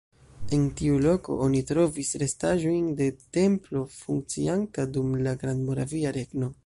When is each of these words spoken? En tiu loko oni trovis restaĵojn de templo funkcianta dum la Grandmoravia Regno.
En 0.55 0.61
tiu 0.79 0.93
loko 1.01 1.35
oni 1.47 1.59
trovis 1.71 2.09
restaĵojn 2.23 2.87
de 3.01 3.09
templo 3.39 3.85
funkcianta 3.99 4.87
dum 4.97 5.13
la 5.29 5.35
Grandmoravia 5.45 6.17
Regno. 6.19 6.51